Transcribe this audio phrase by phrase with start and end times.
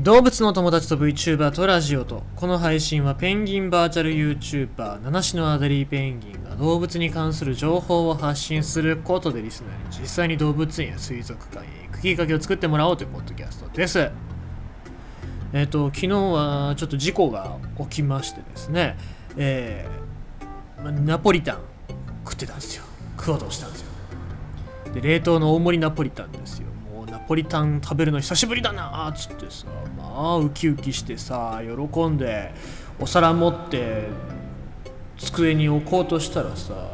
[0.00, 14.08] 動物の友達と VTuber とラジオとこの配信はペンギンバーチャル YouTuber 七種のアデリーペンギンが動物に関する情報を発信することでリスナーに実際に動物園や水族館へ行くきっかけを作ってもらおうというポッドキャストです。
[15.52, 18.96] えっ、と昨日はちょっと事故が起きましてですね
[19.36, 21.58] えーナポリタン
[22.24, 22.84] 食ってたんですよ。
[23.18, 23.88] 食おうとしたんですよ。
[24.94, 26.68] で冷凍の大盛りナポリタンですよ。
[26.94, 29.66] もうナポリタン食べるの久しぶりだなーっつってさ
[30.18, 32.52] あウキウキしてさ喜んで
[32.98, 34.08] お皿持って
[35.16, 36.92] 机に置こうとしたらさ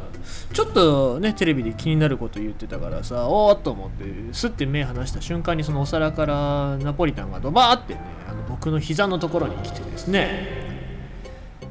[0.52, 10.64] ちょっとねテレビで気になること言ってたからさおーっと思ってスッて目離した瞬間にそのお皿からナポリタンがドバーってねあの僕の膝のところに来てですね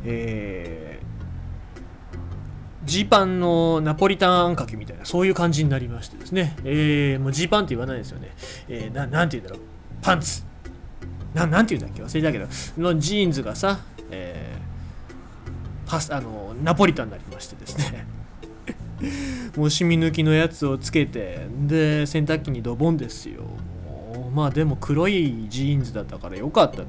[0.05, 0.99] え
[2.85, 8.29] ジーパンのナポリタンあんかけみたいなそういう感じになりましてですね、えー、もうジーパンって言わないですよね、
[8.67, 9.65] えー、ななんて言うんだろう。
[10.01, 10.43] パンツ。
[11.33, 12.47] ななんて言うんだっけ忘れたけど
[12.81, 13.79] のジーンズがさ、
[14.11, 14.53] えー
[15.85, 18.07] パスあのナポリタンになりましてですね
[19.55, 23.43] もう染み抜きのやつをつけてで洗濯機にドボンですよ
[24.33, 26.87] まあでも黒いジーンズだったからよかったけど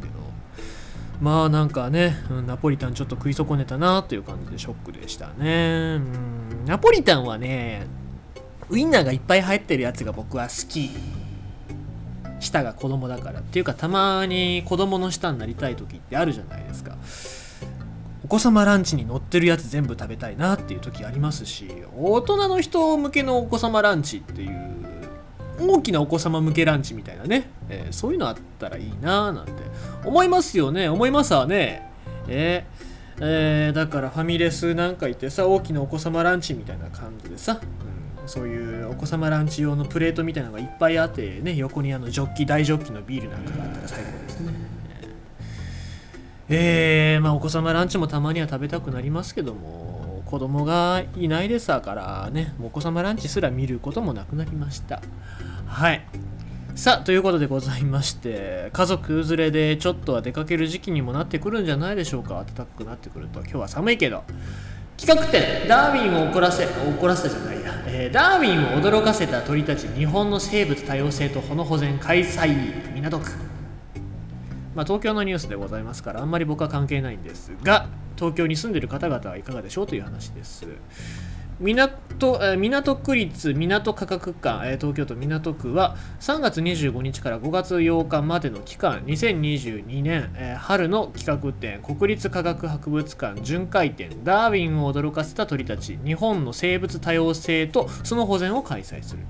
[1.20, 5.96] まあなんかね、ナポリタンちょっと食い損ねたなという感じでショックでしたね。
[5.96, 7.86] うんナポリタンはね、
[8.68, 10.90] ウインナーがいっぱい入ってるやつが僕は好き。
[12.40, 13.40] 舌が子供だから。
[13.40, 16.96] っていうかたまに子供の舌になりたい時ってあるじゃないですか。
[18.24, 24.74] お子様ランチに乗ってるやつ全部食べたいなっていう時ありますし、大人の人向けのお子様ランチっていう
[25.60, 29.52] 大きなお子様向けランチみたいなね、えーそういうのあったらいいなぁなんて
[30.04, 31.88] 思いますよね思いますわね
[32.28, 37.93] えーえーだからファミレスなんか行ってさ大きなお子様ランチみたいな感じでさ、うん
[38.26, 44.52] そういうお子様ランチ用のプレートみたいなのがいっぱいあってね横にあのジョッキ大ジョッキのビールなんかがあったら最高ですね。
[46.48, 55.02] えー、まあお子様ランチもたまには食べたくなりますけども子供がいないですからねお子様ランチすら見ることもなくなりました。
[55.66, 56.04] はい。
[56.74, 62.44] さあということでございまして家族連れでちょっとは出かける時期にもなってくるんじゃないでしょうか。
[62.44, 64.24] 暖かくなってくると今日は寒いけど。
[64.96, 73.32] 企画展ダーウィンを怒らせ怒らせたじゃないや、えーダーウィンを驚かせた鳥たち日本の生物多様性とほの保全開催港区。
[74.74, 80.66] まあ、東京のニュースでございますからあんまり僕は関係ないんですが東京に住んでる方々はいかがでしょうという話です。
[81.60, 99.22] 港港区立港科学館、え東京都港区は3月25日から5月8日までの期間2022年、春の企画展国立科学博物館巡回展ダーウィンを驚かせた鳥たち日本の生物多様性とその保全を開催する。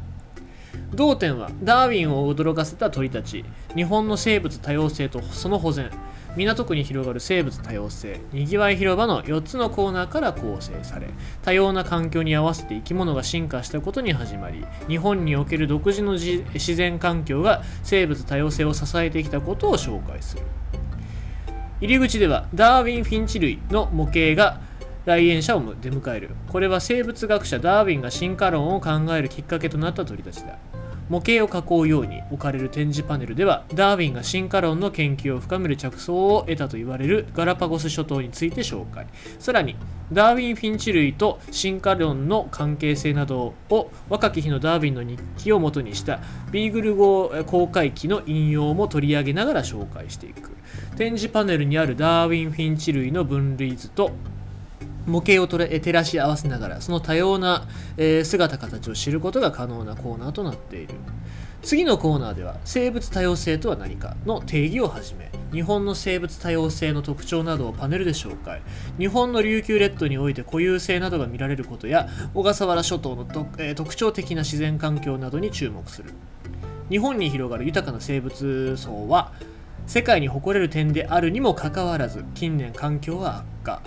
[0.94, 5.90] 同展はダーウィンを驚かせた鳥たち日本の生物多様性とその保全。
[6.36, 11.08] 港区に広がる生物多様性にぎわい広場の4つのコーナーから構成され
[11.42, 20.42] 多様な環境に合わせて生き物が進化したことに始まり日本における独自の自然環境が生物多様性を支えてきたことを紹介する。
[21.80, 24.60] 入り口ではダーウィン・フィンチ類の模型が
[25.04, 26.30] 来園者を出迎える。
[26.50, 30.58] これは生物学者ダーウィンが進化論を考えるきっかけとなった鳥たちだ。
[31.08, 39.06] 模型を囲うように置かれる展示パネルではダーウィンが進化論の研究を深める着想を得たと言われるガラパゴス諸島について紹介。
[39.38, 39.76] さらに
[40.12, 46.20] ダーウィン・フィンチ類と進化論の関係性などを若き日のダーウィンの日記を元にした
[46.50, 50.52] ビーグル号公開機の引用も取り上げながら紹介していく。
[50.96, 54.12] 展示パネルにあるダーウィン・フィンチ類の分類図と
[55.06, 57.66] 模型を照らし合わせながらその多様な、
[58.24, 60.94] 姿形を知ることが可能なコーナーとなっている。
[61.62, 68.60] 次のコーナーでは生物多様性とは何かの定義をはじめ日本の生物多様性の特徴などをパネルで紹介。
[68.98, 76.12] 日本の琉球列島において固有性などが見られることや小笠原諸島の、特徴的な自然環境などに注目する。
[76.90, 79.32] 日本に広がる豊かな生物層は
[79.86, 83.82] 世界に誇れる点であるにもかかわらず近年環境は悪化。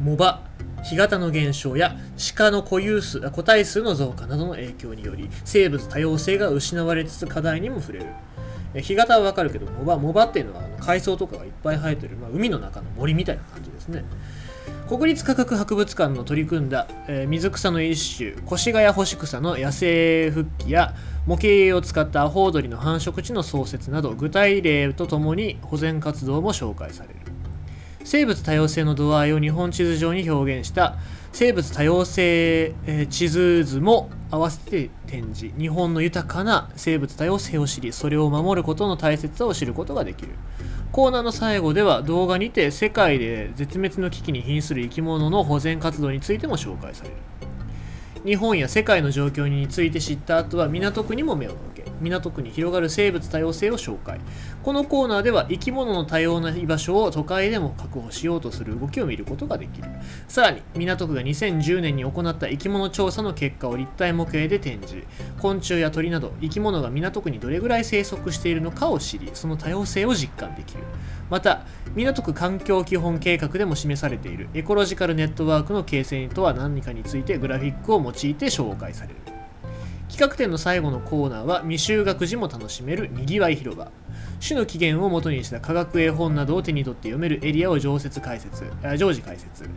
[0.00, 0.42] モバ
[0.82, 1.96] 干潟の減少や
[2.36, 8.06] 鹿の固有数個体数の増加などの影響により生物多様性が失われつつ課題にも触れる。
[8.82, 14.04] 干潟はわかるけどモバモバっていうのはあの海藻とかがいっぱい生えてる、まあ、海の中の森みたいな感じですね。
[14.88, 20.94] 国立科学博物館の取り組んだ、えー水草の一種越谷干し草の野生復帰や
[21.26, 27.19] 模型を使ったアホウドリの繁殖地の創設など具体例とともに保全活動も紹介される。
[28.10, 30.96] 生物多様性の度合いを日本地図上に表現した。
[31.32, 35.56] 生物多様性え地図図も合わせて展示。
[35.56, 40.32] 日本の豊かな生物多様性を知りそれを守ることの大切さを知ることができる。
[40.90, 47.16] コーナーの最後では動画にて世界で絶滅の危機に瀕する生き物の保全活動についても紹介される。
[48.24, 54.20] 日本や世界の状況について知った後は港区にも目を向け港区に広がる生物多様性を紹介。
[54.62, 59.88] このコーナーでは生き物の多様な居場所を都会でも確保しようとする動きを見ることができる。
[60.28, 65.04] さらに港区が2010年に行った生き物調査の結果を立体模型で展示。
[65.40, 70.84] 昆虫や鳥など生き物が港区にどれぐらい生息しているのかを知りその多様性を実感できる。
[71.30, 79.14] また港区環境基本計画でも示されているエコロジカルネットワークの形成とは何かについてグラフィックを用いて紹介される。
[80.08, 83.92] 企画展の最後のコーナーは未就学児も楽しめるにぎわい広場。
[84.44, 88.64] 種の起源を元にした科学絵本などを手に取って読めるエリアを常設解説
[88.98, 89.70] 常時解説。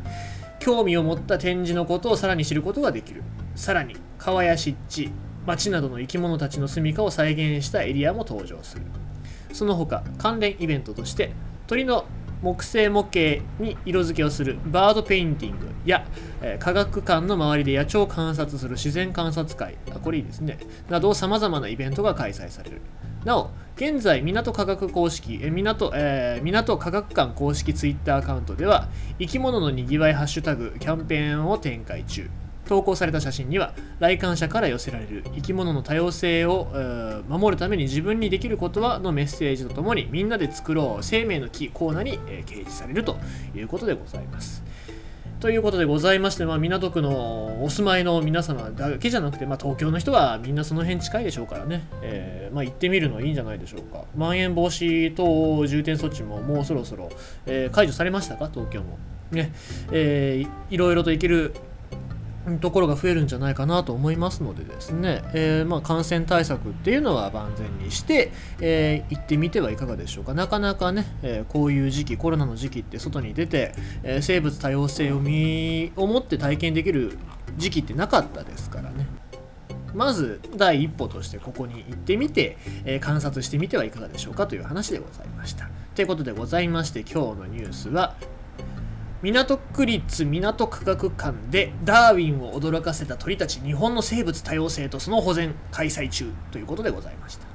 [0.59, 3.21] 興味を持った展示のことをさらに知ることができる。
[3.55, 5.11] さらに川や湿地、
[5.45, 8.81] 街などの生き物たちの住処を再現したエリアも登場する。
[9.53, 11.31] その他関連イベントとして
[11.67, 12.05] 鳥の
[12.41, 16.05] 木製模型に色付けをするバードペインティングや、
[16.41, 20.59] え、科学館の周りで野鳥を観察する自然観察会あこれいいですね。
[20.89, 22.81] などさまざまなイベントが開催される。
[23.23, 32.29] なお現在港科学公式え港,、えー、港科学館公式ツイッターアカウントでは生き物のにぎわいハッシュタグキャンペーンを展開中。
[32.65, 36.67] 投稿された写真には来館者から寄せられる生き物の多様性を、
[37.27, 43.17] 守るために自分にできることはのメッセージとともにみんなで作ろう生命の木コーナーに、えー、掲示されると
[43.55, 44.63] いうことでございます。
[45.43, 54.05] ということでございまして、まあ、港区のお住まいの皆様だけじゃなくて、まあ、東京の人はみんなその辺近いでしょうからね、えー、まあ、行ってみるのいいんじゃないでしょうか。
[54.15, 57.09] まん延防止等重点措置ももうそろそろ、
[57.45, 58.97] えー、解除されましたか、東京も。
[59.31, 59.51] ね
[59.91, 61.53] えー、いろいろと行ける
[62.59, 70.33] ところが増えるんじゃないかなと思いますのでですね、えー、まあ、感染対策っていうのは万全にして、えー、行ってみてはいかがでしょうか。
[70.33, 73.73] なかなかね、えー、こういう時期コロナの時期って外に出て、
[74.03, 77.17] え生物多様性を身をもって体験できる
[77.57, 79.07] 時期ってなかったですからね。
[79.93, 85.69] まず第一歩としてここに行ってみて、え観察してみてはいかがでしょうかという話でございました。
[85.95, 88.15] ということでございまして今日のニュースは
[89.31, 97.52] 港区立港科学館でダーウィンを驚かせた鳥たち日本の生物多様性とその保全開催中ということでございました。